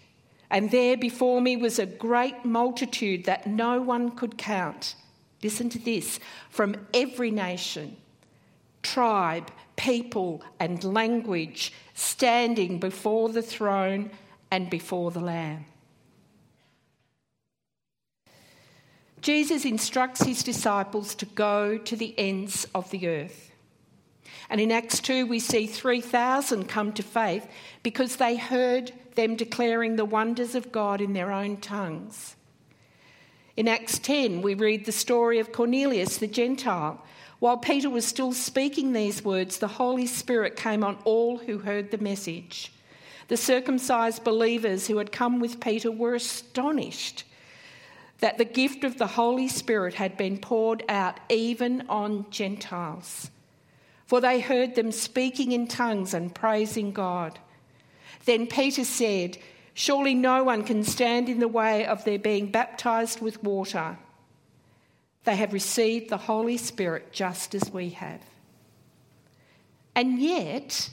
and 0.49 0.71
there 0.71 0.97
before 0.97 1.41
me 1.41 1.57
was 1.57 1.77
a 1.77 1.85
great 1.85 2.43
multitude 2.43 3.25
that 3.25 3.45
no 3.45 3.79
one 3.79 4.09
could 4.09 4.35
count. 4.35 4.95
Listen 5.43 5.69
to 5.69 5.77
this 5.77 6.19
from 6.49 6.87
every 6.91 7.29
nation, 7.29 7.95
tribe, 8.81 9.51
people, 9.75 10.41
and 10.59 10.83
language 10.83 11.71
standing 11.93 12.79
before 12.79 13.29
the 13.29 13.43
throne 13.43 14.09
and 14.49 14.71
before 14.71 15.11
the 15.11 15.19
Lamb. 15.19 15.65
Jesus 19.21 19.65
instructs 19.65 20.23
his 20.23 20.43
disciples 20.43 21.15
to 21.15 21.25
go 21.25 21.77
to 21.77 21.95
the 21.95 22.13
ends 22.17 22.65
of 22.73 22.89
the 22.91 23.07
earth. 23.07 23.51
And 24.49 24.59
in 24.59 24.71
Acts 24.71 24.99
2, 24.99 25.27
we 25.27 25.39
see 25.39 25.67
3,000 25.67 26.67
come 26.67 26.93
to 26.93 27.03
faith 27.03 27.47
because 27.83 28.15
they 28.15 28.35
heard 28.35 28.91
them 29.15 29.35
declaring 29.35 29.95
the 29.95 30.05
wonders 30.05 30.55
of 30.55 30.71
God 30.71 31.01
in 31.01 31.13
their 31.13 31.31
own 31.31 31.57
tongues. 31.57 32.35
In 33.57 33.67
Acts 33.67 33.99
10, 33.99 34.41
we 34.41 34.53
read 34.53 34.85
the 34.85 34.91
story 34.91 35.39
of 35.39 35.51
Cornelius 35.51 36.17
the 36.17 36.27
Gentile. 36.27 37.03
While 37.39 37.57
Peter 37.57 37.89
was 37.89 38.05
still 38.05 38.31
speaking 38.31 38.93
these 38.93 39.23
words, 39.23 39.57
the 39.57 39.67
Holy 39.67 40.07
Spirit 40.07 40.55
came 40.55 40.83
on 40.83 40.97
all 41.03 41.37
who 41.37 41.59
heard 41.59 41.91
the 41.91 41.97
message. 41.97 42.71
The 43.27 43.37
circumcised 43.37 44.23
believers 44.23 44.87
who 44.87 44.97
had 44.97 45.11
come 45.11 45.39
with 45.39 45.59
Peter 45.59 45.91
were 45.91 46.15
astonished 46.15 47.23
that 48.19 48.37
the 48.37 48.45
gift 48.45 48.83
of 48.83 48.97
the 48.97 49.07
Holy 49.07 49.47
Spirit 49.47 49.93
had 49.95 50.17
been 50.17 50.37
poured 50.37 50.83
out 50.89 51.19
even 51.29 51.85
on 51.87 52.25
Gentiles. 52.29 53.31
for 54.05 54.19
they 54.21 54.39
heard 54.39 54.73
them 54.73 54.91
speaking 54.91 55.51
in 55.51 55.67
tongues 55.67 56.15
and 56.15 56.33
praising 56.33 56.91
God. 56.91 57.37
Then 58.25 58.47
Peter 58.47 58.83
said, 58.83 59.37
Surely 59.75 60.15
no 60.15 60.43
one 60.43 60.63
can 60.63 60.83
stand 60.83 61.29
in 61.29 61.39
the 61.39 61.47
way 61.47 61.85
of 61.85 62.03
their 62.03 62.17
being 62.17 62.49
baptized 62.49 63.21
with 63.21 63.43
water. 63.43 63.99
They 65.25 65.35
have 65.35 65.53
received 65.53 66.09
the 66.09 66.17
Holy 66.17 66.57
Spirit 66.57 67.11
just 67.11 67.53
as 67.53 67.69
we 67.71 67.89
have. 67.91 68.21
And 69.93 70.19
yet, 70.19 70.89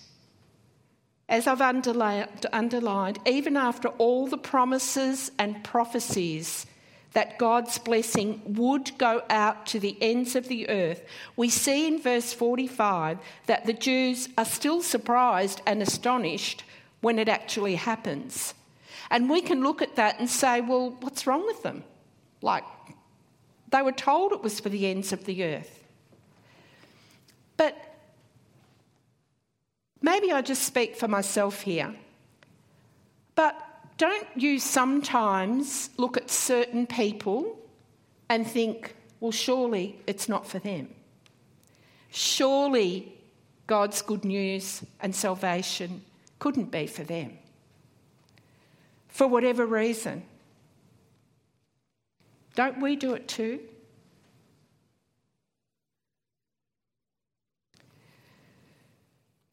as 1.27 1.47
I've 1.47 1.63
underlined, 1.63 3.19
even 3.25 3.57
after 3.57 3.89
all 3.89 4.27
the 4.27 4.37
promises 4.37 5.33
and 5.39 5.65
prophecies 5.65 6.67
that 7.17 7.39
God's 7.39 7.79
blessing 7.79 8.43
would 8.45 8.99
go 8.99 9.23
out 9.31 9.65
to 9.69 9.81
the 9.81 9.97
ends 10.03 10.37
of 10.37 10.49
the 10.49 10.69
earth, 10.69 11.03
we 11.35 11.49
see 11.49 11.87
in 11.87 11.99
verse 11.99 12.35
45 12.35 13.19
that 13.47 13.65
the 13.65 13.73
Jews 13.73 14.29
are 14.37 14.45
still 14.45 14.83
surprised 14.83 15.63
and 15.65 15.81
astonished 15.81 16.63
when 17.01 17.19
it 17.19 17.27
actually 17.27 17.77
happens. 17.77 18.53
And 19.11 19.31
we 19.31 19.41
can 19.41 19.63
look 19.63 19.81
at 19.81 19.97
that 19.97 20.19
and 20.21 20.29
say, 20.29 20.61
well, 20.61 20.91
what's 21.01 21.27
wrong 21.27 21.47
with 21.47 21.63
them? 21.63 21.85
Like, 22.43 22.65
they 23.71 23.81
were 23.81 23.93
told 23.93 24.33
it 24.33 24.43
was 24.43 24.61
for 24.61 24.69
the 24.69 24.87
ends 24.87 25.11
of 25.11 25.25
the 25.25 25.43
earth. 25.43 25.85
But 27.57 27.79
maybe 30.03 30.31
I 30.31 30.43
just 30.43 30.65
speak 30.65 30.97
for 30.97 31.09
myself 31.09 31.63
here. 31.63 31.95
But 33.37 33.59
don't 33.99 34.29
you 34.35 34.59
sometimes 34.59 35.91
look 35.97 36.17
at 36.17 36.31
certain 36.31 36.87
people 36.87 37.59
and 38.29 38.47
think, 38.47 38.95
well, 39.21 39.33
surely 39.33 39.99
it's 40.07 40.29
not 40.29 40.47
for 40.47 40.59
them? 40.59 40.89
Surely 42.11 43.17
God's 43.67 44.03
good 44.03 44.25
news 44.25 44.85
and 45.01 45.15
salvation 45.15 46.03
couldn't 46.39 46.71
be 46.71 46.87
for 46.87 47.05
them. 47.05 47.39
For 49.09 49.27
whatever 49.27 49.65
reason. 49.65 50.23
Don't 52.55 52.81
we 52.81 52.97
do 52.97 53.15
it 53.15 53.29
too? 53.29 53.61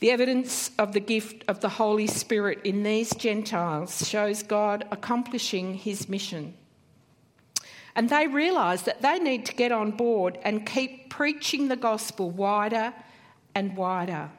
The 0.03 0.11
evidence 0.11 0.69
of 0.77 0.91
the 0.91 0.99
gift 0.99 1.45
of 1.47 1.61
the 1.61 1.69
Holy 1.69 2.07
Spirit 2.07 2.59
in 2.65 2.83
these 2.83 3.15
Gentiles 3.15 4.05
shows 4.05 4.43
God 4.43 4.85
accomplishing 4.91 5.75
his 5.75 6.09
mission. 6.09 6.55
And 7.95 8.09
they 8.09 8.27
realise 8.27 8.81
that 8.81 9.01
they 9.01 9.17
need 9.17 9.45
to 9.45 9.55
get 9.55 9.71
on 9.71 9.91
board 9.91 10.37
and 10.43 10.65
keep 10.65 11.09
preaching 11.09 11.69
the 11.69 11.77
gospel 11.77 12.29
wider 12.29 12.93
and 13.55 13.77
wider. 13.77 14.29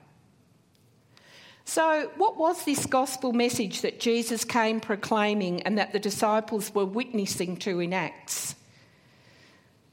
So, 1.64 2.12
what 2.18 2.36
was 2.36 2.66
this 2.66 2.84
gospel 2.84 3.32
message 3.32 3.80
that 3.80 3.98
Jesus 3.98 4.44
came 4.44 4.80
proclaiming 4.80 5.62
and 5.62 5.78
that 5.78 5.94
the 5.94 5.98
disciples 5.98 6.74
were 6.74 6.84
witnessing 6.84 7.56
to 7.60 7.80
in 7.80 7.94
Acts? 7.94 8.54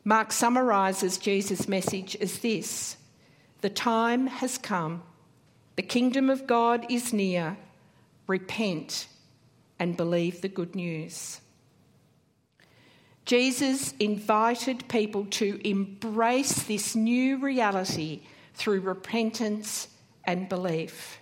Mark 0.03 0.33
summarises 0.33 1.17
Jesus' 1.17 1.69
message 1.69 2.17
as 2.17 2.39
this 2.39 2.97
The 3.61 3.69
time 3.69 4.27
has 4.27 4.57
come 4.57 5.03
the 5.75 5.81
kingdom 5.81 6.29
of 6.29 6.47
God 6.47 6.85
is 6.89 7.13
near. 7.13 7.57
Repent 8.27 9.07
and 9.79 9.97
believe 9.97 10.41
the 10.41 10.49
good 10.49 10.75
news. 10.75 11.41
Jesus 13.25 13.93
invited 13.99 14.87
people 14.87 15.25
to 15.25 15.59
embrace 15.67 16.63
this 16.63 16.95
new 16.95 17.37
reality 17.37 18.21
through 18.53 18.81
repentance 18.81 19.87
and 20.23 20.49
belief. 20.49 21.19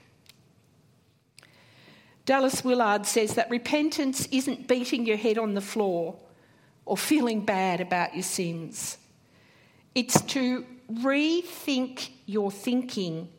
Dallas 2.25 2.63
Willard 2.63 3.05
says 3.05 3.35
that 3.35 3.49
repentance 3.49 4.27
isn't 4.31 4.67
beating 4.67 5.05
your 5.05 5.17
head 5.17 5.37
on 5.37 5.55
the 5.55 5.61
floor 5.61 6.15
or 6.85 6.97
feeling 6.97 7.45
bad 7.45 7.81
about 7.81 8.13
your 8.13 8.23
sins. 8.23 8.97
It's 9.95 10.21
to 10.21 10.65
rethink 10.91 12.09
your 12.25 12.51
thinking 12.51 13.29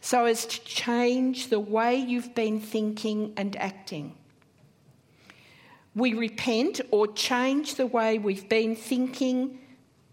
so 0.00 0.24
as 0.24 0.46
to 0.46 0.64
change 0.64 1.48
the 1.48 1.60
way 1.60 1.96
you've 1.96 2.34
been 2.34 2.60
thinking 2.60 3.32
and 3.36 3.54
acting. 3.56 4.14
We 5.94 6.14
repent 6.14 6.80
or 6.90 7.06
change 7.08 7.74
the 7.74 7.86
way 7.86 8.18
we've 8.18 8.48
been 8.48 8.76
thinking 8.76 9.58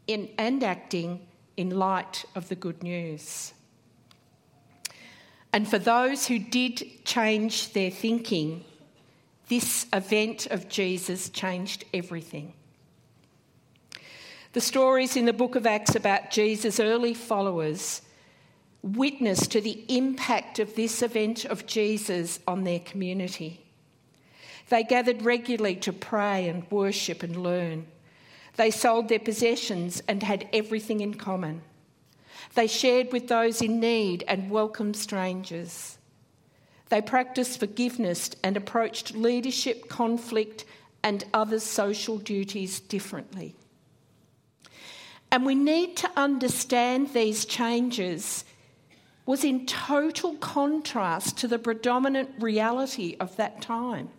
in, 0.07 0.29
and 0.37 0.63
acting 0.63 1.27
in 1.55 1.69
light 1.69 2.25
of 2.35 2.49
the 2.49 2.55
good 2.55 2.83
news. 2.83 3.53
And 5.53 5.67
for 5.67 5.79
those 5.79 6.27
who 6.27 6.39
did 6.39 7.05
change 7.05 7.73
their 7.73 7.89
thinking, 7.91 8.65
this 9.47 9.85
event 9.93 10.47
of 10.47 10.67
Jesus 10.67 11.29
changed 11.29 11.85
everything. 11.93 12.53
The 14.53 14.61
stories 14.61 15.15
in 15.15 15.25
the 15.25 15.33
book 15.33 15.55
of 15.55 15.65
Acts 15.65 15.95
about 15.95 16.31
Jesus' 16.31 16.79
early 16.79 17.13
followers 17.13 18.01
witness 18.81 19.47
to 19.47 19.61
the 19.61 19.83
impact 19.87 20.59
of 20.59 20.75
this 20.75 21.01
event 21.01 21.45
of 21.45 21.65
Jesus 21.65 22.39
on 22.47 22.63
their 22.63 22.79
community. 22.79 23.61
They 24.69 24.83
gathered 24.83 25.21
regularly 25.21 25.75
to 25.77 25.93
pray 25.93 26.47
and 26.47 26.69
worship 26.69 27.23
and 27.23 27.35
learn. 27.35 27.87
They 28.55 28.71
sold 28.71 29.07
their 29.07 29.19
possessions 29.19 30.01
and 30.07 30.23
had 30.23 30.49
everything 30.51 30.99
in 30.99 31.13
common. 31.13 31.61
They 32.55 32.67
shared 32.67 33.11
with 33.11 33.27
those 33.27 33.61
in 33.61 33.79
need 33.79 34.23
and 34.27 34.49
welcomed 34.49 34.95
strangers. 34.95 35.97
They 36.89 37.01
practiced 37.01 37.59
forgiveness 37.59 38.31
and 38.43 38.55
approached 38.55 39.15
leadership, 39.15 39.89
conflict, 39.89 40.65
and 41.03 41.23
other 41.33 41.59
social 41.59 42.17
duties 42.17 42.79
differently. 42.79 43.55
And 45.31 45.45
we 45.45 45.55
need 45.55 45.97
to 45.97 46.11
understand 46.15 47.13
these 47.13 47.45
changes 47.45 48.45
was 49.27 49.43
in 49.43 49.65
total 49.65 50.33
contrast 50.35 51.37
to 51.37 51.47
the 51.47 51.59
predominant 51.59 52.29
reality 52.39 53.17
of 53.19 53.35
that 53.35 53.61
time. 53.61 54.09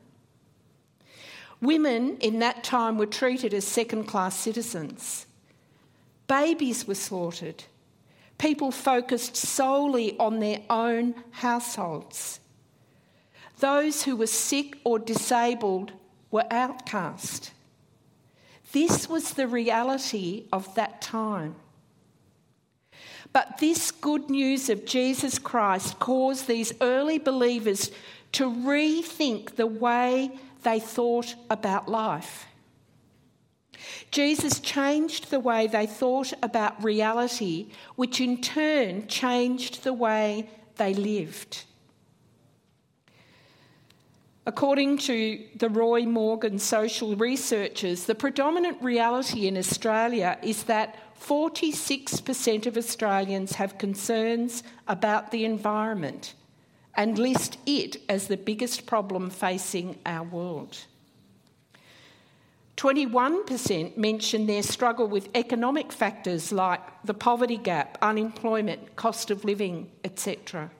Women 1.60 2.18
in 2.18 2.38
that 2.40 2.62
time 2.62 2.98
were 2.98 3.06
treated 3.06 3.52
as 3.52 3.66
second 3.66 4.04
class 4.04 4.38
citizens. 4.38 5.26
Babies 6.28 6.86
were 6.86 6.94
slaughtered. 6.94 7.64
People 8.36 8.70
focused 8.70 9.34
solely 9.34 10.16
on 10.18 10.38
their 10.38 10.60
own 10.68 11.14
households. 11.30 12.38
Those 13.60 14.04
who 14.04 14.14
were 14.14 14.28
sick 14.28 14.76
or 14.84 14.98
disabled 14.98 15.90
were 16.30 16.46
outcast. 16.50 17.50
This 18.72 19.08
was 19.08 19.32
the 19.32 19.48
reality 19.48 20.44
of 20.52 20.72
that 20.74 21.00
time. 21.00 21.56
But 23.32 23.58
this 23.58 23.90
good 23.90 24.30
news 24.30 24.68
of 24.70 24.84
Jesus 24.84 25.38
Christ 25.38 25.98
caused 25.98 26.46
these 26.46 26.72
early 26.80 27.18
believers 27.18 27.90
to 28.32 28.50
rethink 28.50 29.56
the 29.56 29.66
way 29.66 30.30
they 30.62 30.80
thought 30.80 31.34
about 31.50 31.88
life. 31.88 32.46
Jesus 34.10 34.58
changed 34.60 35.30
the 35.30 35.40
way 35.40 35.66
they 35.66 35.86
thought 35.86 36.32
about 36.42 36.82
reality, 36.82 37.68
which 37.96 38.20
in 38.20 38.40
turn 38.40 39.06
changed 39.06 39.84
the 39.84 39.92
way 39.92 40.48
they 40.76 40.94
lived. 40.94 41.64
According 44.46 44.96
to 44.98 45.44
the 45.56 45.68
Roy 45.68 46.06
Morgan 46.06 46.58
social 46.58 47.14
researchers, 47.16 48.04
the 48.04 48.14
predominant 48.14 48.82
reality 48.82 49.46
in 49.46 49.58
Australia 49.58 50.38
is 50.42 50.62
that 50.64 50.96
46% 51.20 52.66
of 52.66 52.76
Australians 52.76 53.52
have 53.52 53.78
concerns 53.78 54.62
about 54.86 55.30
the 55.30 55.44
environment 55.44 56.34
and 56.94 57.18
list 57.18 57.58
it 57.66 57.96
as 58.08 58.26
the 58.26 58.36
biggest 58.36 58.86
problem 58.86 59.30
facing 59.30 59.98
our 60.04 60.24
world. 60.24 60.78
21% 62.76 63.96
mention 63.96 64.46
their 64.46 64.62
struggle 64.62 65.08
with 65.08 65.28
economic 65.34 65.90
factors 65.90 66.52
like 66.52 66.80
the 67.04 67.14
poverty 67.14 67.56
gap, 67.56 67.98
unemployment, 68.00 68.94
cost 68.94 69.32
of 69.32 69.44
living, 69.44 69.90
etc. 70.04 70.70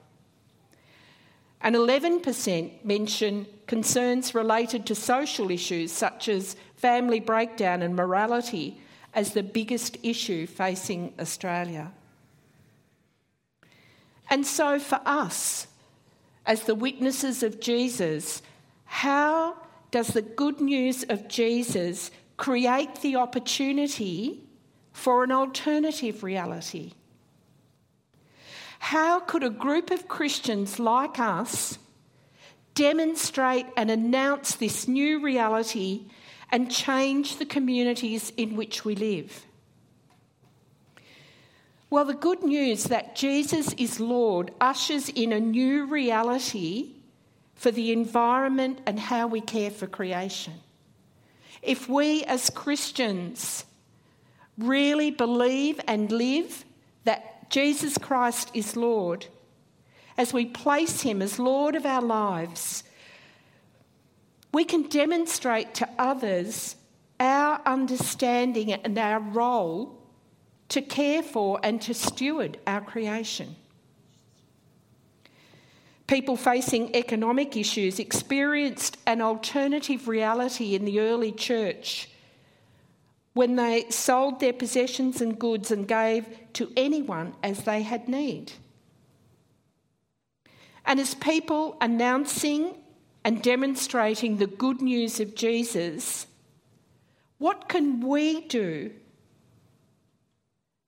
And 1.61 1.75
11% 1.75 2.85
mention 2.85 3.45
concerns 3.67 4.33
related 4.33 4.85
to 4.85 4.95
social 4.95 5.51
issues 5.51 5.91
such 5.91 6.29
as 6.29 6.55
family 6.77 7.19
breakdown 7.19 7.81
and 7.81 7.95
morality 7.95 8.81
as 9.13 9.33
the 9.33 9.43
biggest 9.43 9.97
issue 10.03 10.45
facing 10.45 11.13
Australia. 11.19 11.91
And 14.29 14.45
so, 14.45 14.79
for 14.79 15.01
us, 15.05 15.67
as 16.45 16.63
the 16.63 16.75
witnesses 16.75 17.43
of 17.43 17.59
Jesus, 17.59 18.41
how 18.85 19.55
does 19.91 20.09
the 20.09 20.21
good 20.21 20.61
news 20.61 21.03
of 21.03 21.27
Jesus 21.27 22.11
create 22.37 23.01
the 23.01 23.15
opportunity 23.15 24.43
for 24.91 25.23
an 25.23 25.31
alternative 25.31 26.23
reality? 26.23 26.93
How 28.79 29.19
could 29.19 29.43
a 29.43 29.49
group 29.49 29.91
of 29.91 30.07
Christians 30.07 30.79
like 30.79 31.19
us 31.19 31.77
demonstrate 32.75 33.65
and 33.75 33.91
announce 33.91 34.55
this 34.55 34.87
new 34.87 35.19
reality 35.19 36.05
and 36.51 36.71
change 36.71 37.37
the 37.37 37.45
communities 37.45 38.31
in 38.37 38.55
which 38.55 38.85
we 38.85 38.95
live? 38.95 39.45
Well, 41.89 42.05
the 42.05 42.13
good 42.13 42.43
news 42.43 42.85
that 42.85 43.15
Jesus 43.15 43.73
is 43.73 43.99
Lord 43.99 44.51
ushers 44.61 45.09
in 45.09 45.33
a 45.33 45.39
new 45.39 45.85
reality 45.85 46.91
for 47.55 47.71
the 47.71 47.91
environment 47.91 48.79
and 48.85 48.99
how 48.99 49.27
we 49.27 49.41
care 49.41 49.71
for 49.71 49.87
creation. 49.87 50.53
If 51.61 51.89
we 51.89 52.23
as 52.23 52.49
Christians 52.49 53.65
really 54.57 55.11
believe 55.11 55.79
and 55.87 56.11
live 56.11 56.63
that 57.05 57.49
Jesus 57.49 57.97
Christ 57.97 58.51
is 58.53 58.75
Lord, 58.75 59.25
as 60.15 60.31
we 60.31 60.45
place 60.45 61.01
Him 61.01 61.21
as 61.21 61.39
Lord 61.39 61.75
of 61.75 61.85
our 61.85 62.01
lives, 62.01 62.83
we 64.51 64.65
can 64.65 64.83
demonstrate 64.83 65.73
to 65.75 65.89
others 65.97 66.75
our 67.19 67.61
understanding 67.65 68.73
and 68.73 68.97
our 68.97 69.19
role 69.19 69.99
to 70.69 70.81
care 70.81 71.21
for 71.21 71.59
and 71.63 71.81
to 71.81 71.93
steward 71.93 72.59
our 72.65 72.81
creation. 72.81 73.55
People 76.07 76.35
facing 76.35 76.95
economic 76.95 77.55
issues 77.55 77.99
experienced 77.99 78.97
an 79.05 79.21
alternative 79.21 80.07
reality 80.07 80.73
in 80.73 80.85
the 80.85 80.99
early 80.99 81.31
church 81.31 82.09
when 83.33 83.55
they 83.55 83.85
sold 83.89 84.39
their 84.39 84.53
possessions 84.53 85.21
and 85.21 85.37
goods 85.37 85.69
and 85.69 85.87
gave 85.87 86.25
to 86.53 86.71
anyone 86.75 87.33
as 87.43 87.63
they 87.63 87.83
had 87.83 88.09
need. 88.09 88.51
And 90.85 90.99
as 90.99 91.13
people 91.13 91.77
announcing 91.79 92.75
and 93.23 93.41
demonstrating 93.41 94.37
the 94.37 94.47
good 94.47 94.81
news 94.81 95.19
of 95.19 95.35
Jesus, 95.35 96.27
what 97.37 97.69
can 97.69 98.01
we 98.01 98.41
do 98.41 98.91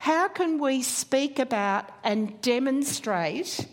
how 0.02 0.30
can 0.30 0.58
we 0.58 0.82
speak 0.82 1.38
about 1.38 1.88
and 2.04 2.42
demonstrate 2.42 3.68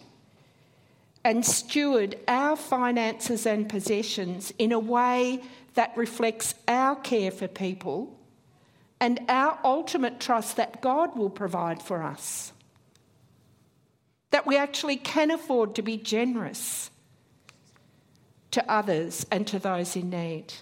and 1.24 1.42
steward 1.42 2.16
our 2.28 2.54
finances 2.54 3.46
and 3.46 3.66
possessions 3.66 4.52
in 4.58 4.72
a 4.72 4.78
way 4.78 5.42
that 5.72 5.96
reflects 5.96 6.52
our 6.68 6.96
care 6.96 7.30
for 7.30 7.48
people 7.48 8.14
and 9.00 9.20
our 9.30 9.58
ultimate 9.64 10.20
trust 10.20 10.58
that 10.58 10.82
God 10.82 11.16
will 11.16 11.30
provide 11.30 11.82
for 11.82 12.02
us? 12.02 12.52
That 14.30 14.46
we 14.46 14.58
actually 14.58 14.96
can 14.96 15.30
afford 15.30 15.76
to 15.76 15.82
be 15.82 15.96
generous 15.96 16.90
to 18.58 18.70
others 18.70 19.24
and 19.30 19.46
to 19.46 19.58
those 19.60 19.94
in 19.94 20.10
need. 20.10 20.52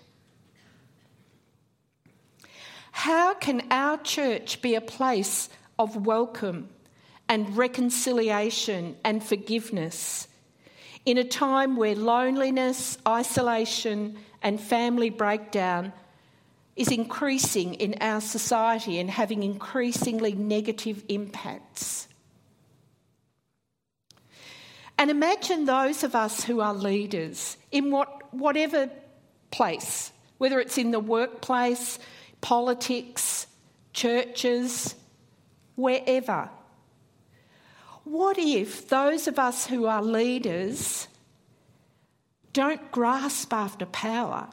How 2.93 3.35
can 3.35 3.67
our 3.71 3.97
church 3.99 4.61
be 4.61 4.75
a 4.75 4.81
place 4.83 5.49
of 5.79 6.07
welcome 6.07 6.69
and 7.29 7.57
reconciliation 7.57 8.97
and 9.03 9.23
forgiveness 9.23 10.29
in 11.07 11.17
a 11.17 11.25
time 11.25 11.77
where 11.77 11.95
loneliness, 11.95 12.99
isolation, 13.09 14.19
and 14.43 14.61
family 14.61 15.09
breakdown 15.09 15.93
is 16.75 16.89
increasing 16.89 17.75
in 17.75 17.95
our 18.03 18.21
society 18.21 18.99
and 18.99 19.11
having 19.11 19.43
increasingly 19.43 20.33
negative 20.33 21.03
impacts? 21.09 22.09
And 25.07 25.11
imagine 25.13 25.67
those 25.67 26.03
of 26.03 26.17
us 26.17 26.43
who 26.43 26.61
are 26.61 26.75
leaders 26.75 27.57
in 27.71 27.93
what, 27.93 28.35
whatever 28.35 28.91
place, 29.53 30.11
whether 30.39 30.59
it's 30.59 30.79
in 30.79 30.91
the 30.91 30.99
workplace, 30.99 32.01
politics, 32.41 33.47
churches, 33.93 34.97
wherever. 35.77 36.51
What 38.03 38.37
if 38.37 38.89
those 38.89 39.29
of 39.29 39.39
us 39.39 39.69
who 39.69 39.87
are 39.87 40.03
leaders 40.03 41.07
don't 42.53 42.91
grasp 42.91 43.53
after 43.53 43.87
power, 43.87 44.49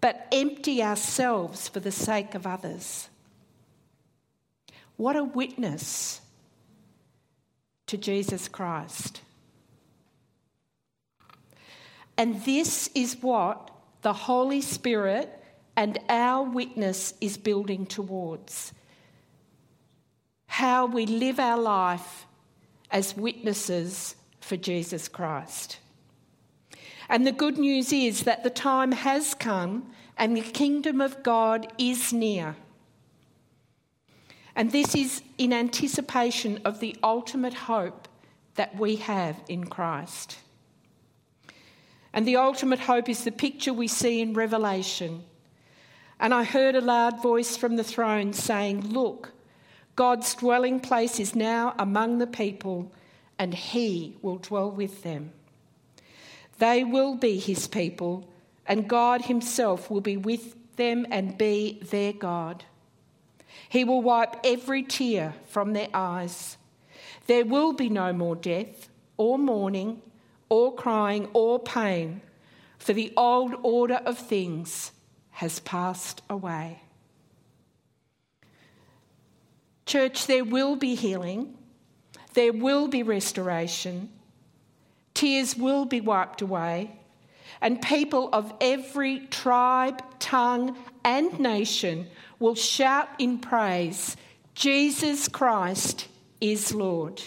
but 0.00 0.28
empty 0.30 0.80
ourselves 0.80 1.66
for 1.66 1.80
the 1.80 1.90
sake 1.90 2.36
of 2.36 2.46
others? 2.46 3.08
What 4.96 5.16
a 5.16 5.24
witness 5.24 6.20
to 7.86 7.96
Jesus 7.96 8.48
Christ. 8.48 9.20
And 12.16 12.42
this 12.44 12.88
is 12.94 13.16
what 13.20 13.70
the 14.02 14.12
Holy 14.12 14.60
Spirit 14.60 15.42
and 15.76 15.98
our 16.08 16.44
witness 16.44 17.14
is 17.20 17.36
building 17.36 17.86
towards. 17.86 18.72
How 20.46 20.86
we 20.86 21.06
live 21.06 21.40
our 21.40 21.58
life 21.58 22.26
as 22.90 23.16
witnesses 23.16 24.14
for 24.40 24.56
Jesus 24.56 25.08
Christ. 25.08 25.78
And 27.08 27.26
the 27.26 27.32
good 27.32 27.58
news 27.58 27.92
is 27.92 28.22
that 28.22 28.44
the 28.44 28.50
time 28.50 28.92
has 28.92 29.34
come 29.34 29.90
and 30.16 30.36
the 30.36 30.42
kingdom 30.42 31.00
of 31.00 31.22
God 31.22 31.72
is 31.76 32.12
near. 32.12 32.56
And 34.56 34.70
this 34.70 34.94
is 34.94 35.22
in 35.38 35.52
anticipation 35.52 36.60
of 36.64 36.80
the 36.80 36.96
ultimate 37.02 37.54
hope 37.54 38.08
that 38.54 38.78
we 38.78 38.96
have 38.96 39.40
in 39.48 39.64
Christ. 39.64 40.38
And 42.12 42.26
the 42.26 42.36
ultimate 42.36 42.78
hope 42.80 43.08
is 43.08 43.24
the 43.24 43.32
picture 43.32 43.72
we 43.72 43.88
see 43.88 44.20
in 44.20 44.34
Revelation 44.34 45.24
and 46.20 46.32
I 46.32 46.44
heard 46.44 46.74
a 46.74 46.80
loud 46.80 47.22
voice 47.22 47.56
from 47.56 47.76
the 47.76 47.84
throne 47.84 48.32
saying, 48.32 48.92
Look, 48.92 49.32
God's 49.96 50.34
dwelling 50.34 50.80
place 50.80 51.20
is 51.20 51.34
now 51.34 51.74
among 51.78 52.18
the 52.18 52.26
people, 52.26 52.92
and 53.38 53.52
he 53.52 54.16
will 54.22 54.38
dwell 54.38 54.70
with 54.70 55.02
them. 55.02 55.32
They 56.58 56.84
will 56.84 57.16
be 57.16 57.38
his 57.38 57.66
people, 57.66 58.28
and 58.66 58.88
God 58.88 59.22
himself 59.22 59.90
will 59.90 60.00
be 60.00 60.16
with 60.16 60.76
them 60.76 61.06
and 61.10 61.36
be 61.36 61.80
their 61.90 62.12
God. 62.12 62.64
He 63.74 63.82
will 63.82 64.02
wipe 64.02 64.36
every 64.44 64.84
tear 64.84 65.34
from 65.48 65.72
their 65.72 65.88
eyes. 65.92 66.58
There 67.26 67.44
will 67.44 67.72
be 67.72 67.88
no 67.88 68.12
more 68.12 68.36
death, 68.36 68.88
or 69.16 69.36
mourning, 69.36 70.00
or 70.48 70.72
crying, 70.72 71.28
or 71.32 71.58
pain, 71.58 72.20
for 72.78 72.92
the 72.92 73.12
old 73.16 73.56
order 73.64 74.00
of 74.06 74.16
things 74.16 74.92
has 75.32 75.58
passed 75.58 76.22
away. 76.30 76.82
Church, 79.86 80.28
there 80.28 80.44
will 80.44 80.76
be 80.76 80.94
healing, 80.94 81.58
there 82.34 82.52
will 82.52 82.86
be 82.86 83.02
restoration, 83.02 84.08
tears 85.14 85.56
will 85.56 85.84
be 85.84 86.00
wiped 86.00 86.42
away, 86.42 87.00
and 87.60 87.80
people 87.80 88.28
of 88.32 88.52
every 88.60 89.20
tribe, 89.26 90.02
tongue, 90.18 90.76
and 91.04 91.38
nation 91.38 92.06
will 92.38 92.54
shout 92.54 93.08
in 93.18 93.38
praise 93.38 94.16
Jesus 94.54 95.26
Christ 95.26 96.06
is 96.40 96.72
Lord. 96.72 97.20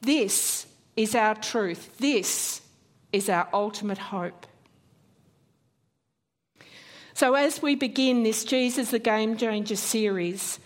This 0.00 0.66
is 0.96 1.14
our 1.14 1.34
truth. 1.34 1.98
This 1.98 2.62
is 3.12 3.28
our 3.28 3.48
ultimate 3.52 3.98
hope. 3.98 4.46
So, 7.14 7.34
as 7.34 7.62
we 7.62 7.74
begin 7.74 8.22
this 8.22 8.44
Jesus 8.44 8.90
the 8.90 8.98
Game 8.98 9.36
Changer 9.36 9.76
series, 9.76 10.60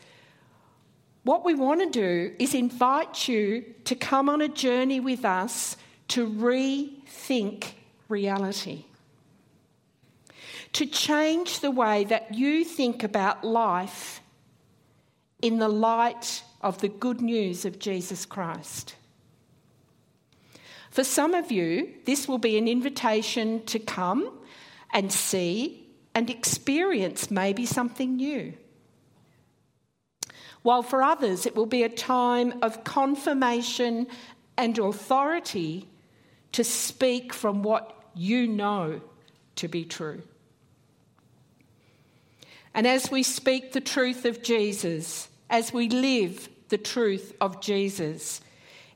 what 1.22 1.44
we 1.44 1.54
want 1.54 1.80
to 1.80 1.90
do 1.90 2.34
is 2.38 2.54
invite 2.54 3.28
you 3.28 3.64
to 3.84 3.94
come 3.94 4.28
on 4.28 4.42
a 4.42 4.48
journey 4.48 5.00
with 5.00 5.24
us 5.24 5.76
to 6.08 6.26
rethink 7.10 7.72
reality. 8.08 8.84
To 10.74 10.86
change 10.86 11.60
the 11.60 11.70
way 11.70 12.04
that 12.04 12.34
you 12.34 12.64
think 12.64 13.02
about 13.02 13.44
life 13.44 14.20
in 15.42 15.58
the 15.58 15.68
light 15.68 16.42
of 16.60 16.80
the 16.80 16.88
good 16.88 17.20
news 17.20 17.64
of 17.64 17.78
Jesus 17.78 18.26
Christ. 18.26 18.94
For 20.90 21.04
some 21.04 21.34
of 21.34 21.50
you, 21.50 21.94
this 22.04 22.28
will 22.28 22.38
be 22.38 22.58
an 22.58 22.68
invitation 22.68 23.64
to 23.66 23.78
come 23.78 24.38
and 24.92 25.12
see 25.12 25.88
and 26.14 26.28
experience 26.28 27.30
maybe 27.30 27.64
something 27.64 28.16
new. 28.16 28.52
While 30.62 30.82
for 30.82 31.02
others, 31.02 31.46
it 31.46 31.56
will 31.56 31.66
be 31.66 31.84
a 31.84 31.88
time 31.88 32.58
of 32.60 32.84
confirmation 32.84 34.08
and 34.58 34.78
authority 34.78 35.89
to 36.52 36.64
speak 36.64 37.32
from 37.32 37.62
what 37.62 37.96
you 38.14 38.46
know 38.46 39.00
to 39.56 39.68
be 39.68 39.84
true. 39.84 40.22
And 42.74 42.86
as 42.86 43.10
we 43.10 43.22
speak 43.22 43.72
the 43.72 43.80
truth 43.80 44.24
of 44.24 44.42
Jesus, 44.42 45.28
as 45.48 45.72
we 45.72 45.88
live 45.88 46.48
the 46.70 46.78
truth 46.78 47.34
of 47.40 47.60
Jesus. 47.60 48.40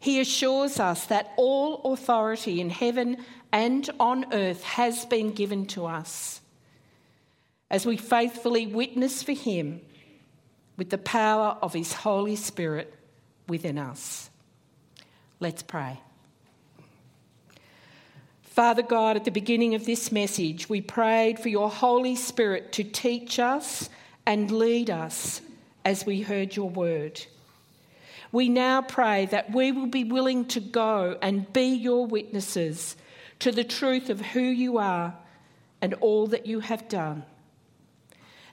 He 0.00 0.20
assures 0.20 0.80
us 0.80 1.06
that 1.06 1.32
all 1.36 1.92
authority 1.92 2.60
in 2.60 2.70
heaven 2.70 3.18
and 3.52 3.88
on 4.00 4.32
earth 4.32 4.62
has 4.62 5.04
been 5.04 5.32
given 5.32 5.66
to 5.66 5.86
us. 5.86 6.40
As 7.70 7.84
we 7.84 7.96
faithfully 7.96 8.66
witness 8.66 9.22
for 9.22 9.32
Him 9.32 9.80
with 10.76 10.90
the 10.90 10.98
power 10.98 11.56
of 11.60 11.72
His 11.72 11.92
Holy 11.92 12.36
Spirit 12.36 12.94
within 13.48 13.78
us. 13.78 14.30
Let's 15.40 15.62
pray. 15.62 16.00
Father 18.54 18.82
God, 18.82 19.16
at 19.16 19.24
the 19.24 19.32
beginning 19.32 19.74
of 19.74 19.84
this 19.84 20.12
message, 20.12 20.68
we 20.68 20.80
prayed 20.80 21.40
for 21.40 21.48
your 21.48 21.68
Holy 21.68 22.14
Spirit 22.14 22.70
to 22.74 22.84
teach 22.84 23.40
us 23.40 23.90
and 24.26 24.48
lead 24.48 24.90
us 24.90 25.40
as 25.84 26.06
we 26.06 26.22
heard 26.22 26.54
your 26.54 26.70
word. 26.70 27.20
We 28.30 28.48
now 28.48 28.80
pray 28.80 29.26
that 29.26 29.52
we 29.52 29.72
will 29.72 29.88
be 29.88 30.04
willing 30.04 30.44
to 30.44 30.60
go 30.60 31.18
and 31.20 31.52
be 31.52 31.64
your 31.64 32.06
witnesses 32.06 32.94
to 33.40 33.50
the 33.50 33.64
truth 33.64 34.08
of 34.08 34.20
who 34.20 34.42
you 34.42 34.78
are 34.78 35.16
and 35.82 35.94
all 35.94 36.28
that 36.28 36.46
you 36.46 36.60
have 36.60 36.88
done. 36.88 37.24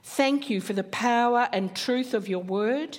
Thank 0.02 0.50
you 0.50 0.60
for 0.60 0.72
the 0.72 0.82
power 0.82 1.48
and 1.52 1.76
truth 1.76 2.12
of 2.12 2.26
your 2.26 2.42
word 2.42 2.98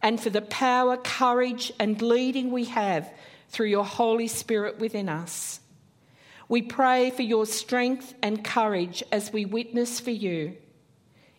and 0.00 0.18
for 0.18 0.30
the 0.30 0.40
power, 0.40 0.96
courage, 0.96 1.74
and 1.78 2.00
leading 2.00 2.50
we 2.50 2.64
have 2.64 3.12
through 3.50 3.66
your 3.66 3.84
Holy 3.84 4.28
Spirit 4.28 4.78
within 4.78 5.10
us. 5.10 5.60
We 6.48 6.62
pray 6.62 7.10
for 7.10 7.22
your 7.22 7.44
strength 7.44 8.14
and 8.22 8.42
courage 8.42 9.02
as 9.12 9.32
we 9.32 9.44
witness 9.44 10.00
for 10.00 10.10
you. 10.10 10.56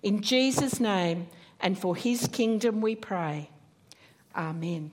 In 0.04 0.22
Jesus' 0.22 0.80
name 0.80 1.28
and 1.60 1.78
for 1.78 1.96
his 1.96 2.28
kingdom 2.28 2.82
we 2.82 2.96
pray. 2.96 3.50
Amen. 4.36 4.92